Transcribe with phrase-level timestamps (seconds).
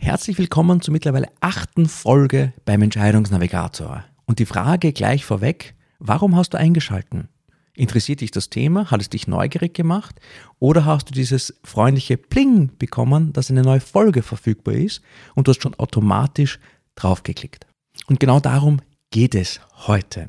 [0.00, 4.04] Herzlich willkommen zur mittlerweile achten Folge beim Entscheidungsnavigator.
[4.26, 7.28] Und die Frage gleich vorweg, warum hast du eingeschalten?
[7.74, 8.90] Interessiert dich das Thema?
[8.90, 10.18] Hat es dich neugierig gemacht?
[10.60, 15.02] Oder hast du dieses freundliche Pling bekommen, dass eine neue Folge verfügbar ist
[15.34, 16.58] und du hast schon automatisch
[16.94, 17.66] draufgeklickt?
[18.06, 18.80] Und genau darum
[19.10, 20.28] geht es heute.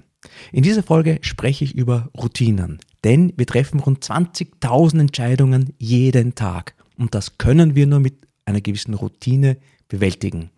[0.51, 6.75] In dieser Folge spreche ich über Routinen, denn wir treffen rund 20.000 Entscheidungen jeden Tag
[6.97, 10.49] und das können wir nur mit einer gewissen Routine bewältigen.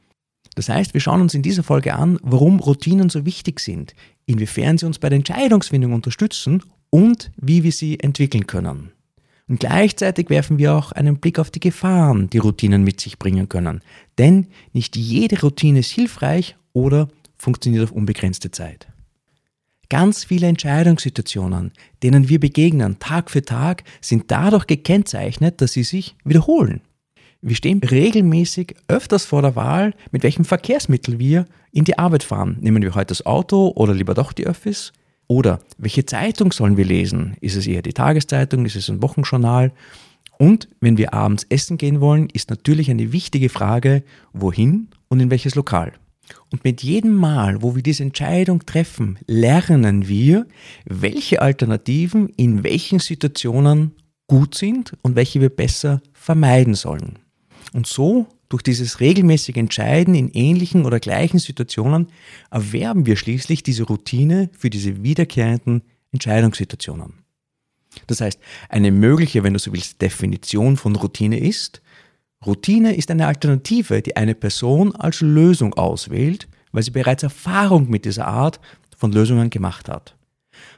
[0.56, 3.94] Das heißt, wir schauen uns in dieser Folge an, warum Routinen so wichtig sind,
[4.26, 8.92] inwiefern sie uns bei der Entscheidungsfindung unterstützen und wie wir sie entwickeln können.
[9.48, 13.50] Und gleichzeitig werfen wir auch einen Blick auf die Gefahren, die Routinen mit sich bringen
[13.50, 13.82] können.
[14.18, 18.88] Denn nicht jede Routine ist hilfreich oder funktioniert auf unbegrenzte Zeit.
[19.90, 26.16] Ganz viele Entscheidungssituationen, denen wir begegnen, Tag für Tag, sind dadurch gekennzeichnet, dass sie sich
[26.24, 26.80] wiederholen.
[27.44, 32.58] Wir stehen regelmäßig öfters vor der Wahl, mit welchem Verkehrsmittel wir in die Arbeit fahren.
[32.62, 34.94] Nehmen wir heute das Auto oder lieber doch die Öffis?
[35.26, 37.36] Oder welche Zeitung sollen wir lesen?
[37.42, 38.66] Ist es eher die Tageszeitung?
[38.66, 39.72] Ist es ein Wochenjournal?
[40.38, 45.32] Und wenn wir abends essen gehen wollen, ist natürlich eine wichtige Frage, wohin und in
[45.32, 45.94] welches Lokal.
[46.52, 50.46] Und mit jedem Mal, wo wir diese Entscheidung treffen, lernen wir,
[50.86, 53.94] welche Alternativen in welchen Situationen
[54.28, 57.18] gut sind und welche wir besser vermeiden sollen.
[57.74, 62.08] Und so, durch dieses regelmäßige Entscheiden in ähnlichen oder gleichen Situationen,
[62.50, 67.14] erwerben wir schließlich diese Routine für diese wiederkehrenden Entscheidungssituationen.
[68.08, 68.40] Das heißt,
[68.70, 71.82] eine mögliche, wenn du so willst, Definition von Routine ist,
[72.46, 78.06] Routine ist eine Alternative, die eine Person als Lösung auswählt, weil sie bereits Erfahrung mit
[78.06, 78.60] dieser Art
[78.98, 80.16] von Lösungen gemacht hat.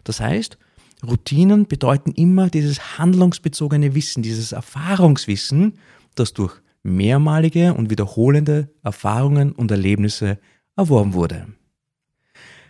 [0.03, 0.57] Das heißt,
[1.05, 5.77] Routinen bedeuten immer dieses handlungsbezogene Wissen, dieses Erfahrungswissen,
[6.15, 10.39] das durch mehrmalige und wiederholende Erfahrungen und Erlebnisse
[10.75, 11.47] erworben wurde.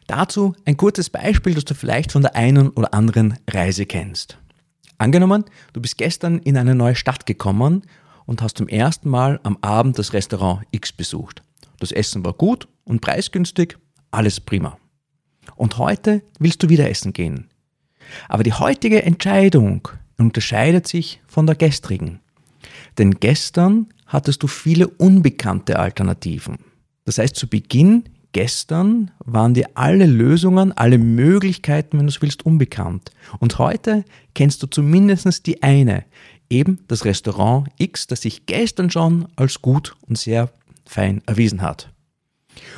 [0.07, 4.38] Dazu ein kurzes Beispiel, das du vielleicht von der einen oder anderen Reise kennst.
[4.97, 7.84] Angenommen, du bist gestern in eine neue Stadt gekommen
[8.25, 11.41] und hast zum ersten Mal am Abend das Restaurant X besucht.
[11.79, 13.78] Das Essen war gut und preisgünstig,
[14.12, 14.78] alles prima.
[15.56, 17.50] Und heute willst du wieder essen gehen.
[18.29, 19.88] Aber die heutige Entscheidung
[20.18, 22.19] unterscheidet sich von der gestrigen.
[22.97, 26.57] Denn gestern hattest du viele unbekannte Alternativen.
[27.05, 32.45] Das heißt, zu Beginn gestern waren dir alle Lösungen, alle Möglichkeiten, wenn du es willst,
[32.45, 33.11] unbekannt.
[33.39, 36.05] Und heute kennst du zumindest die eine,
[36.49, 40.51] eben das Restaurant X, das sich gestern schon als gut und sehr
[40.85, 41.89] fein erwiesen hat.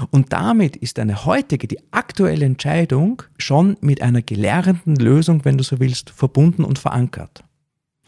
[0.09, 5.63] Und damit ist eine heutige, die aktuelle Entscheidung schon mit einer gelernten Lösung, wenn du
[5.63, 7.43] so willst, verbunden und verankert.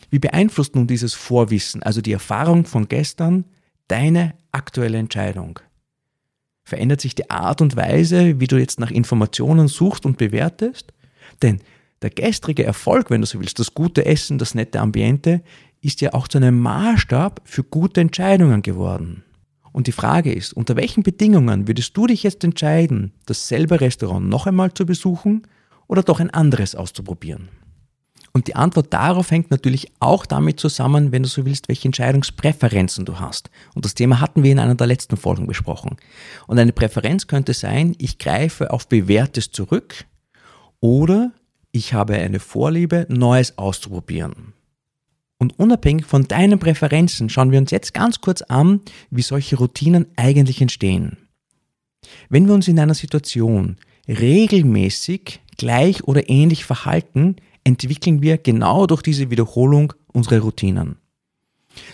[0.09, 3.45] Wie beeinflusst nun dieses Vorwissen, also die Erfahrung von gestern,
[3.88, 5.59] deine aktuelle Entscheidung?
[6.63, 10.94] Verändert sich die Art und Weise, wie du jetzt nach Informationen suchst und bewertest?
[11.41, 11.59] Denn
[12.01, 15.41] der gestrige Erfolg, wenn du so willst, das gute Essen, das nette Ambiente,
[15.81, 19.24] ist ja auch zu einem Maßstab für gute Entscheidungen geworden.
[19.72, 24.47] Und die Frage ist, unter welchen Bedingungen würdest du dich jetzt entscheiden, dasselbe Restaurant noch
[24.47, 25.47] einmal zu besuchen
[25.88, 27.50] oder doch ein anderes auszuprobieren?
[28.38, 33.03] Und die Antwort darauf hängt natürlich auch damit zusammen, wenn du so willst, welche Entscheidungspräferenzen
[33.03, 33.50] du hast.
[33.74, 35.98] Und das Thema hatten wir in einer der letzten Folgen besprochen.
[36.46, 40.06] Und eine Präferenz könnte sein, ich greife auf Bewährtes zurück
[40.80, 41.31] oder
[41.72, 44.54] ich habe eine Vorliebe, Neues auszuprobieren.
[45.40, 50.06] Und unabhängig von deinen Präferenzen schauen wir uns jetzt ganz kurz an, wie solche Routinen
[50.16, 51.18] eigentlich entstehen.
[52.30, 57.38] Wenn wir uns in einer Situation regelmäßig gleich oder ähnlich verhalten,
[57.68, 60.96] entwickeln wir genau durch diese Wiederholung unsere Routinen.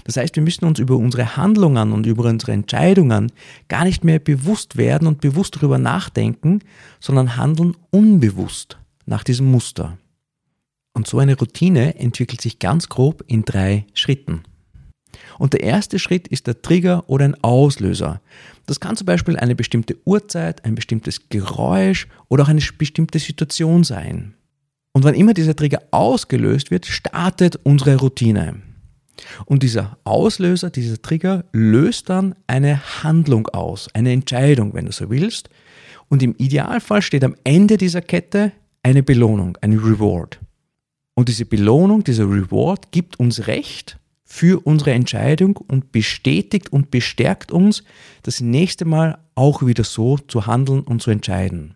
[0.03, 3.31] Das heißt, wir müssen uns über unsere Handlungen und über unsere Entscheidungen
[3.69, 6.59] gar nicht mehr bewusst werden und bewusst darüber nachdenken,
[6.99, 8.77] sondern handeln unbewusst
[9.07, 9.97] nach diesem Muster.
[10.93, 14.43] Und so eine Routine entwickelt sich ganz grob in drei Schritten.
[15.39, 18.21] Und der erste Schritt ist der Trigger oder ein Auslöser.
[18.67, 23.83] Das kann zum Beispiel eine bestimmte Uhrzeit, ein bestimmtes Geräusch oder auch eine bestimmte Situation
[23.83, 24.35] sein.
[24.93, 28.61] Und wann immer dieser Trigger ausgelöst wird, startet unsere Routine.
[29.45, 35.09] Und dieser Auslöser, dieser Trigger löst dann eine Handlung aus, eine Entscheidung, wenn du so
[35.09, 35.49] willst.
[36.09, 38.51] Und im Idealfall steht am Ende dieser Kette
[38.83, 40.39] eine Belohnung, ein Reward.
[41.15, 47.51] Und diese Belohnung, dieser Reward gibt uns Recht für unsere Entscheidung und bestätigt und bestärkt
[47.51, 47.83] uns,
[48.23, 51.75] das nächste Mal auch wieder so zu handeln und zu entscheiden.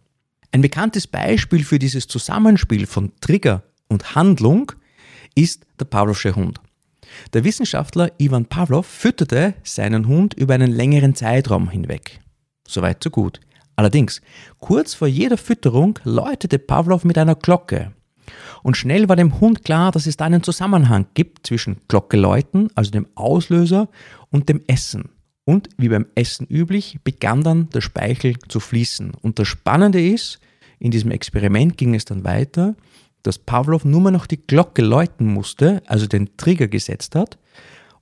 [0.57, 4.71] Ein bekanntes Beispiel für dieses Zusammenspiel von Trigger und Handlung
[5.35, 6.59] ist der Pavlovsche Hund.
[7.33, 12.21] Der Wissenschaftler Ivan Pavlov fütterte seinen Hund über einen längeren Zeitraum hinweg.
[12.67, 13.39] Soweit so gut.
[13.75, 14.19] Allerdings,
[14.57, 17.91] kurz vor jeder Fütterung läutete Pavlov mit einer Glocke.
[18.63, 22.89] Und schnell war dem Hund klar, dass es da einen Zusammenhang gibt zwischen Glockeläuten, also
[22.89, 23.89] dem Auslöser,
[24.31, 25.11] und dem Essen.
[25.45, 29.11] Und wie beim Essen üblich, begann dann der Speichel zu fließen.
[29.21, 30.39] Und das Spannende ist,
[30.79, 32.75] in diesem Experiment ging es dann weiter,
[33.23, 37.37] dass Pavlov nur mehr noch die Glocke läuten musste, also den Trigger gesetzt hat,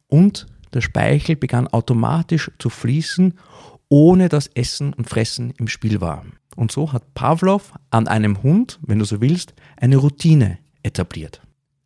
[0.08, 3.34] und der Speichel begann automatisch zu fließen,
[3.90, 6.26] ohne dass Essen und Fressen im Spiel war.
[6.56, 11.42] Und so hat Pavlov an einem Hund, wenn du so willst, eine Routine etabliert.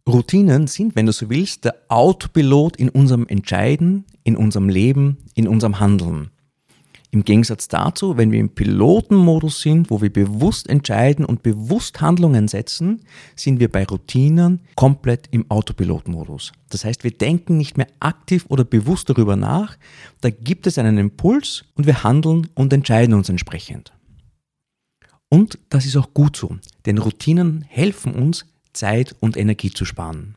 [0.07, 5.47] Routinen sind, wenn du so willst, der Autopilot in unserem Entscheiden, in unserem Leben, in
[5.47, 6.31] unserem Handeln.
[7.11, 12.47] Im Gegensatz dazu, wenn wir im Pilotenmodus sind, wo wir bewusst entscheiden und bewusst Handlungen
[12.47, 13.01] setzen,
[13.35, 16.51] sind wir bei Routinen komplett im Autopilotmodus.
[16.69, 19.75] Das heißt, wir denken nicht mehr aktiv oder bewusst darüber nach,
[20.21, 23.91] da gibt es einen Impuls und wir handeln und entscheiden uns entsprechend.
[25.29, 30.35] Und das ist auch gut so, denn Routinen helfen uns, Zeit und Energie zu sparen.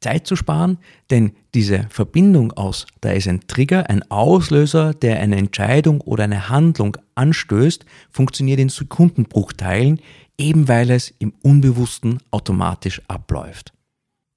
[0.00, 0.78] Zeit zu sparen,
[1.10, 6.48] denn diese Verbindung aus, da ist ein Trigger, ein Auslöser, der eine Entscheidung oder eine
[6.48, 10.00] Handlung anstößt, funktioniert in Sekundenbruchteilen,
[10.38, 13.72] eben weil es im Unbewussten automatisch abläuft.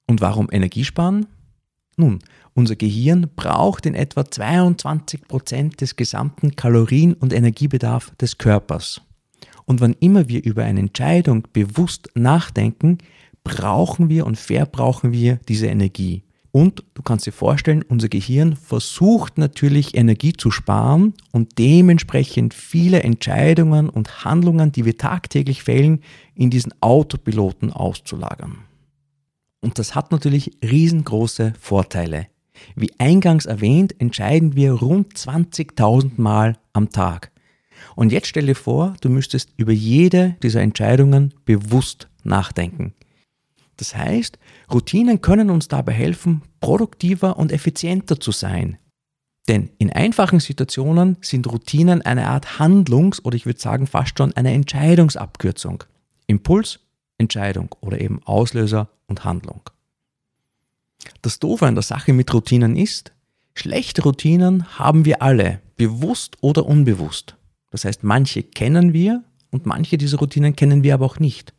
[0.05, 1.27] Und warum Energie sparen?
[1.95, 2.19] Nun,
[2.53, 9.01] unser Gehirn braucht in etwa 22 Prozent des gesamten Kalorien- und Energiebedarf des Körpers.
[9.65, 12.97] Und wann immer wir über eine Entscheidung bewusst nachdenken,
[13.43, 16.23] brauchen wir und verbrauchen wir diese Energie.
[16.51, 23.01] Und du kannst dir vorstellen, unser Gehirn versucht natürlich Energie zu sparen und dementsprechend viele
[23.01, 26.01] Entscheidungen und Handlungen, die wir tagtäglich fällen,
[26.35, 28.59] in diesen Autopiloten auszulagern.
[29.61, 32.27] Und das hat natürlich riesengroße Vorteile.
[32.75, 37.31] Wie eingangs erwähnt, entscheiden wir rund 20.000 Mal am Tag.
[37.95, 42.93] Und jetzt stell dir vor, du müsstest über jede dieser Entscheidungen bewusst nachdenken.
[43.77, 44.37] Das heißt,
[44.71, 48.77] Routinen können uns dabei helfen, produktiver und effizienter zu sein.
[49.47, 54.33] Denn in einfachen Situationen sind Routinen eine Art Handlungs- oder ich würde sagen fast schon
[54.33, 55.83] eine Entscheidungsabkürzung.
[56.27, 56.79] Impuls,
[57.17, 59.61] Entscheidung oder eben Auslöser und Handlung.
[61.21, 63.11] Das Doofe an der Sache mit Routinen ist,
[63.53, 67.35] schlechte Routinen haben wir alle, bewusst oder unbewusst.
[67.71, 71.53] Das heißt, manche kennen wir und manche dieser Routinen kennen wir aber auch nicht.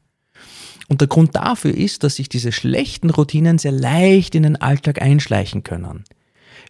[0.88, 5.00] Und der Grund dafür ist, dass sich diese schlechten Routinen sehr leicht in den Alltag
[5.00, 6.04] einschleichen können,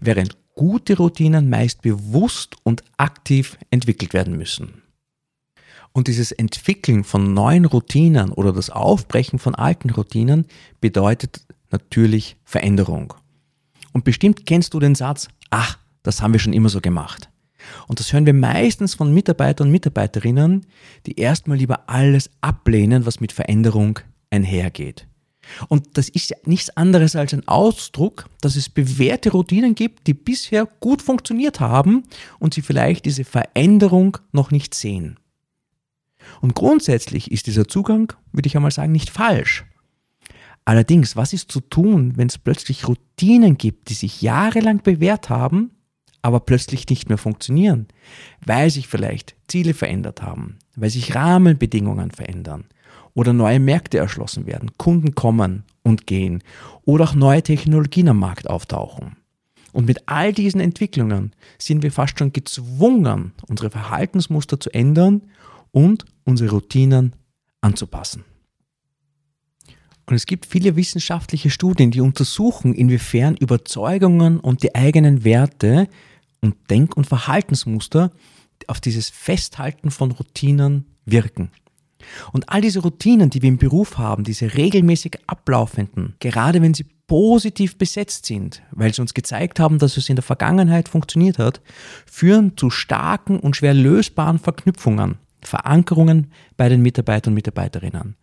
[0.00, 4.82] während gute Routinen meist bewusst und aktiv entwickelt werden müssen.
[5.92, 10.46] Und dieses Entwickeln von neuen Routinen oder das Aufbrechen von alten Routinen
[10.80, 13.14] bedeutet natürlich Veränderung.
[13.92, 17.30] Und bestimmt kennst du den Satz, ach, das haben wir schon immer so gemacht.
[17.86, 20.66] Und das hören wir meistens von Mitarbeitern und Mitarbeiterinnen,
[21.06, 25.06] die erstmal lieber alles ablehnen, was mit Veränderung einhergeht.
[25.68, 30.14] Und das ist ja nichts anderes als ein Ausdruck, dass es bewährte Routinen gibt, die
[30.14, 32.04] bisher gut funktioniert haben
[32.38, 35.18] und sie vielleicht diese Veränderung noch nicht sehen.
[36.40, 39.64] Und grundsätzlich ist dieser Zugang, würde ich einmal sagen, nicht falsch.
[40.64, 45.72] Allerdings, was ist zu tun, wenn es plötzlich Routinen gibt, die sich jahrelang bewährt haben
[46.24, 47.86] aber plötzlich nicht mehr funktionieren,
[48.46, 52.64] weil sich vielleicht Ziele verändert haben, weil sich Rahmenbedingungen verändern
[53.12, 56.42] oder neue Märkte erschlossen werden, Kunden kommen und gehen
[56.86, 59.16] oder auch neue Technologien am Markt auftauchen.
[59.72, 65.24] Und mit all diesen Entwicklungen sind wir fast schon gezwungen, unsere Verhaltensmuster zu ändern
[65.72, 67.12] und unsere Routinen
[67.60, 68.24] anzupassen.
[70.06, 75.88] Und es gibt viele wissenschaftliche Studien, die untersuchen, inwiefern Überzeugungen und die eigenen Werte
[76.44, 78.12] und Denk- und Verhaltensmuster
[78.66, 81.50] auf dieses Festhalten von Routinen wirken.
[82.32, 86.84] Und all diese Routinen, die wir im Beruf haben, diese regelmäßig ablaufenden, gerade wenn sie
[87.06, 91.62] positiv besetzt sind, weil sie uns gezeigt haben, dass es in der Vergangenheit funktioniert hat,
[92.06, 98.16] führen zu starken und schwer lösbaren Verknüpfungen, Verankerungen bei den Mitarbeitern und Mitarbeiterinnen.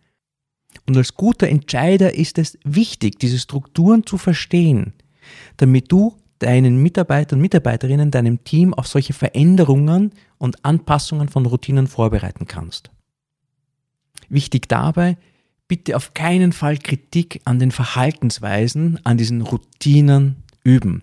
[0.86, 4.94] Und als guter Entscheider ist es wichtig, diese Strukturen zu verstehen,
[5.56, 11.86] damit du deinen Mitarbeitern und Mitarbeiterinnen, deinem Team auf solche Veränderungen und Anpassungen von Routinen
[11.86, 12.90] vorbereiten kannst.
[14.28, 15.16] Wichtig dabei,
[15.68, 21.02] bitte auf keinen Fall Kritik an den Verhaltensweisen, an diesen Routinen üben.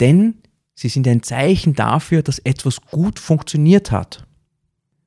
[0.00, 0.34] Denn
[0.74, 4.26] sie sind ein Zeichen dafür, dass etwas gut funktioniert hat.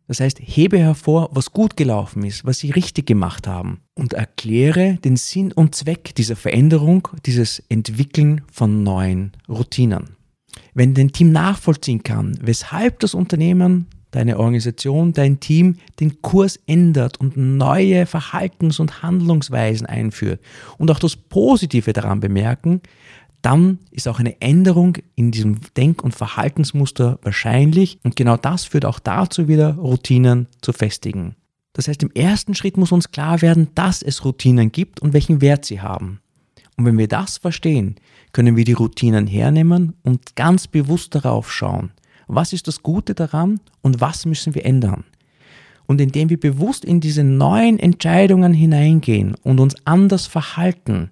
[0.08, 4.98] Das heißt, hebe hervor, was gut gelaufen ist, was sie richtig gemacht haben und erkläre
[5.04, 10.12] den Sinn und Zweck dieser Veränderung, dieses Entwickeln von neuen Routinen.
[10.74, 17.20] Wenn dein Team nachvollziehen kann, weshalb das Unternehmen, deine Organisation, dein Team den Kurs ändert
[17.20, 20.40] und neue Verhaltens- und Handlungsweisen einführt
[20.78, 22.82] und auch das Positive daran bemerken,
[23.46, 28.86] dann ist auch eine Änderung in diesem Denk- und Verhaltensmuster wahrscheinlich und genau das führt
[28.86, 31.36] auch dazu wieder, Routinen zu festigen.
[31.74, 35.42] Das heißt, im ersten Schritt muss uns klar werden, dass es Routinen gibt und welchen
[35.42, 36.22] Wert sie haben.
[36.75, 37.98] Und wenn wir das verstehen,
[38.34, 41.92] können wir die Routinen hernehmen und ganz bewusst darauf schauen,
[42.28, 45.04] was ist das Gute daran und was müssen wir ändern.
[45.86, 51.12] Und indem wir bewusst in diese neuen Entscheidungen hineingehen und uns anders verhalten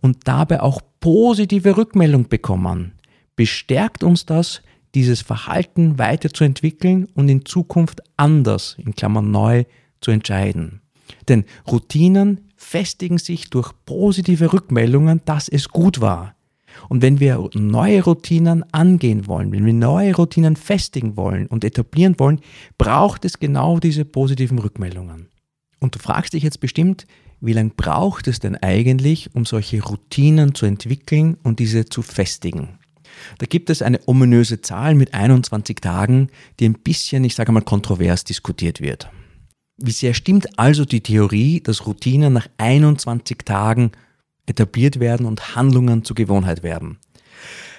[0.00, 2.92] und dabei auch positive Rückmeldung bekommen,
[3.34, 4.62] bestärkt uns das,
[4.94, 9.64] dieses Verhalten weiterzuentwickeln und in Zukunft anders, in Klammern neu,
[10.00, 10.80] zu entscheiden.
[11.28, 16.36] Denn Routinen festigen sich durch positive Rückmeldungen, dass es gut war.
[16.88, 22.14] Und wenn wir neue Routinen angehen wollen, wenn wir neue Routinen festigen wollen und etablieren
[22.18, 22.40] wollen,
[22.78, 25.28] braucht es genau diese positiven Rückmeldungen.
[25.80, 27.06] Und du fragst dich jetzt bestimmt,
[27.42, 32.78] wie lange braucht es denn eigentlich, um solche Routinen zu entwickeln und diese zu festigen?
[33.38, 36.28] Da gibt es eine ominöse Zahl mit 21 Tagen,
[36.60, 39.10] die ein bisschen, ich sage mal, kontrovers diskutiert wird.
[39.76, 43.90] Wie sehr stimmt also die Theorie, dass Routinen nach 21 Tagen
[44.46, 46.98] etabliert werden und Handlungen zur Gewohnheit werden?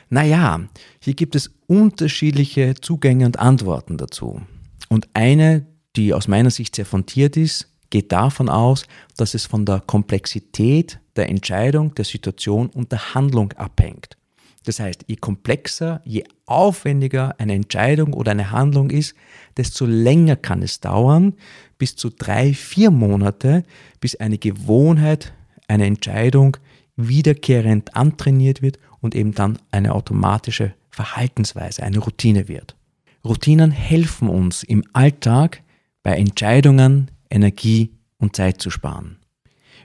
[0.10, 0.62] Naja,
[1.00, 4.42] hier gibt es unterschiedliche Zugänge und Antworten dazu.
[4.90, 5.66] Und eine,
[5.96, 11.00] die aus meiner Sicht sehr fundiert ist, geht davon aus, dass es von der Komplexität
[11.16, 14.18] der Entscheidung, der Situation und der Handlung abhängt.
[14.66, 19.14] Das heißt, je komplexer, je aufwendiger eine Entscheidung oder eine Handlung ist,
[19.58, 21.36] desto länger kann es dauern,
[21.78, 23.64] bis zu drei, vier Monate,
[24.00, 25.32] bis eine Gewohnheit,
[25.68, 26.58] eine Entscheidung
[26.96, 32.76] wiederkehrend antrainiert wird und eben dann eine automatische Verhaltensweise, eine Routine wird.
[33.24, 35.62] Routinen helfen uns im Alltag
[36.02, 39.18] bei Entscheidungen Energie und Zeit zu sparen.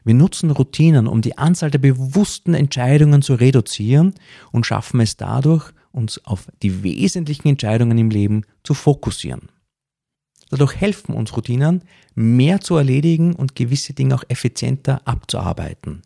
[0.05, 4.15] Wir nutzen Routinen, um die Anzahl der bewussten Entscheidungen zu reduzieren
[4.53, 9.49] und schaffen es dadurch, uns auf die wesentlichen Entscheidungen im Leben zu fokussieren.
[10.51, 11.83] Dadurch helfen uns Routinen,
[12.15, 16.03] mehr zu erledigen und gewisse Dinge auch effizienter abzuarbeiten.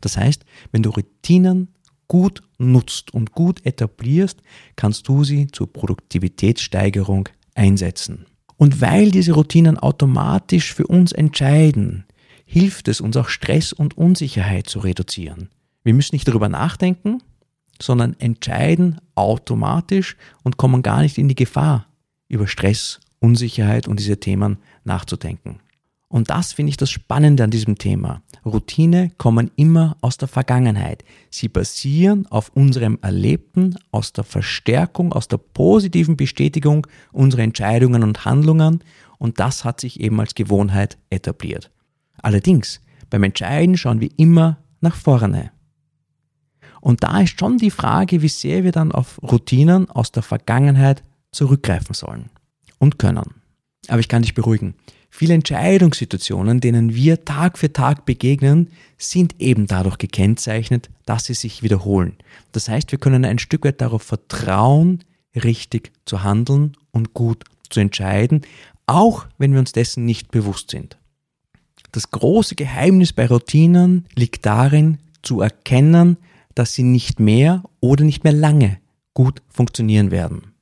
[0.00, 1.68] Das heißt, wenn du Routinen
[2.08, 4.40] gut nutzt und gut etablierst,
[4.76, 8.26] kannst du sie zur Produktivitätssteigerung einsetzen.
[8.56, 12.04] Und weil diese Routinen automatisch für uns entscheiden,
[12.46, 15.48] hilft es uns auch Stress und Unsicherheit zu reduzieren.
[15.82, 17.22] Wir müssen nicht darüber nachdenken,
[17.80, 21.86] sondern entscheiden automatisch und kommen gar nicht in die Gefahr,
[22.28, 25.60] über Stress, Unsicherheit und diese Themen nachzudenken.
[26.14, 28.22] Und das finde ich das Spannende an diesem Thema.
[28.46, 31.02] Routine kommen immer aus der Vergangenheit.
[31.28, 38.24] Sie basieren auf unserem Erlebten, aus der Verstärkung, aus der positiven Bestätigung unserer Entscheidungen und
[38.24, 38.84] Handlungen
[39.18, 41.72] und das hat sich eben als Gewohnheit etabliert.
[42.22, 42.80] Allerdings,
[43.10, 45.50] beim Entscheiden schauen wir immer nach vorne.
[46.80, 51.02] Und da ist schon die Frage, wie sehr wir dann auf Routinen aus der Vergangenheit
[51.32, 52.30] zurückgreifen sollen
[52.78, 53.34] und können.
[53.88, 54.76] Aber ich kann dich beruhigen.
[55.16, 61.62] Viele Entscheidungssituationen, denen wir Tag für Tag begegnen, sind eben dadurch gekennzeichnet, dass sie sich
[61.62, 62.16] wiederholen.
[62.50, 65.04] Das heißt, wir können ein Stück weit darauf vertrauen,
[65.36, 68.40] richtig zu handeln und gut zu entscheiden,
[68.88, 70.98] auch wenn wir uns dessen nicht bewusst sind.
[71.92, 76.16] Das große Geheimnis bei Routinen liegt darin, zu erkennen,
[76.56, 78.78] dass sie nicht mehr oder nicht mehr lange
[79.14, 80.54] gut funktionieren werden.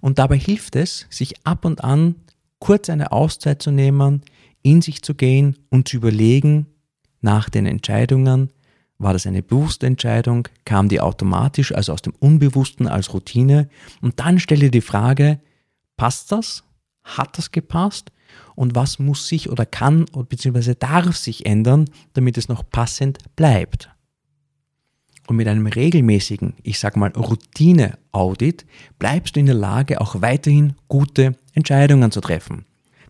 [0.00, 2.16] Und dabei hilft es, sich ab und an
[2.58, 4.22] kurz eine Auszeit zu nehmen,
[4.62, 6.66] in sich zu gehen und zu überlegen
[7.20, 8.50] nach den Entscheidungen,
[8.98, 13.68] war das eine bewusste Entscheidung, kam die automatisch, also aus dem Unbewussten als Routine
[14.00, 15.40] und dann stelle die Frage,
[15.96, 16.64] passt das?
[17.04, 18.10] Hat das gepasst?
[18.56, 20.74] Und was muss sich oder kann bzw.
[20.74, 23.88] darf sich ändern, damit es noch passend bleibt?
[25.28, 28.66] Und mit einem regelmäßigen, ich sag mal Routine-Audit,
[28.98, 32.64] bleibst du in der Lage, auch weiterhin gute Entscheidungen zu treffen.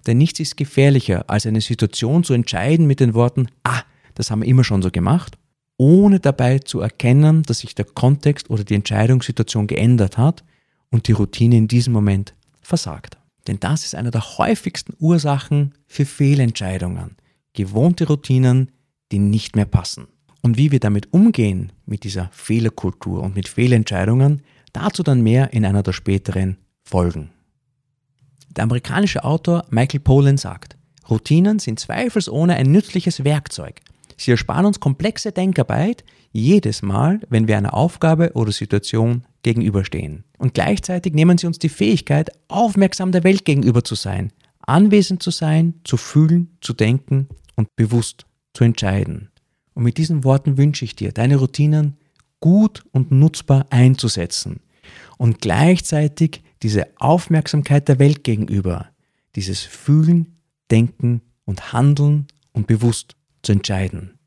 [0.07, 3.83] Denn nichts ist gefährlicher, als eine Situation zu entscheiden mit den Worten, ah,
[4.15, 5.39] das haben wir immer schon so gemacht,
[5.77, 10.45] ohne dabei zu erkennen, dass sich der Kontext oder die Entscheidungssituation geändert hat
[10.91, 13.19] und die Routine in diesem Moment versagt.
[13.47, 17.17] Denn das ist eine der häufigsten Ursachen für Fehlentscheidungen.
[17.53, 18.73] Gewohnte Routinen,
[19.13, 20.09] die nicht mehr passen.
[20.43, 25.65] Und wie wir damit umgehen, mit dieser Fehlerkultur und mit Fehlentscheidungen, dazu dann mehr in
[25.65, 27.31] einer der späteren Folgen.
[28.57, 30.77] Der amerikanische Autor Michael Pollan sagt,
[31.09, 33.81] Routinen sind zweifelsohne ein nützliches Werkzeug.
[34.17, 40.25] Sie ersparen uns komplexe Denkarbeit jedes Mal, wenn wir einer Aufgabe oder Situation gegenüberstehen.
[40.39, 45.31] Und gleichzeitig nehmen sie uns die Fähigkeit, aufmerksam der Welt gegenüber zu sein, anwesend zu
[45.31, 49.31] sein, zu fühlen, zu denken und bewusst zu entscheiden.
[49.75, 51.97] Und mit diesen Worten wünsche ich dir, deine Routinen
[52.41, 54.61] gut und nutzbar einzusetzen
[55.17, 58.89] und gleichzeitig diese Aufmerksamkeit der Welt gegenüber,
[59.35, 60.39] dieses Fühlen,
[60.71, 64.19] Denken und Handeln und bewusst zu entscheiden.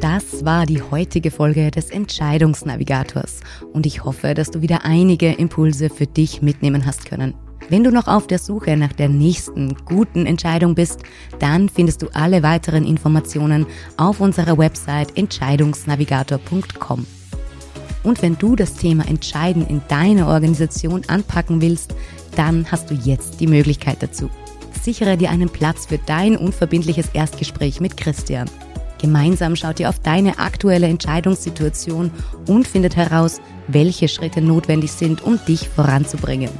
[0.00, 3.40] Das war die heutige Folge des Entscheidungsnavigators
[3.72, 7.34] und ich hoffe, dass du wieder einige Impulse für dich mitnehmen hast können.
[7.68, 11.00] Wenn du noch auf der Suche nach der nächsten guten Entscheidung bist,
[11.38, 13.66] dann findest du alle weiteren Informationen
[13.96, 17.06] auf unserer Website entscheidungsnavigator.com.
[18.02, 21.94] Und wenn du das Thema Entscheiden in deiner Organisation anpacken willst,
[22.36, 24.30] dann hast du jetzt die Möglichkeit dazu.
[24.82, 28.50] Sichere dir einen Platz für dein unverbindliches Erstgespräch mit Christian.
[29.00, 32.10] Gemeinsam schaut ihr auf deine aktuelle Entscheidungssituation
[32.46, 36.50] und findet heraus, welche Schritte notwendig sind, um dich voranzubringen.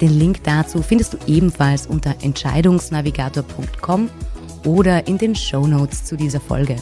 [0.00, 4.08] Den Link dazu findest du ebenfalls unter entscheidungsnavigator.com
[4.64, 6.76] oder in den Show Notes zu dieser Folge.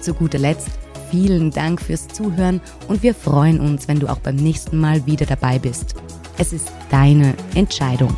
[0.00, 0.70] Zu guter Letzt
[1.16, 5.24] vielen Dank fürs Zuhören und wir freuen uns, wenn du auch beim nächsten Mal wieder
[5.24, 5.94] dabei bist.
[6.36, 8.14] Es ist deine Entscheidung.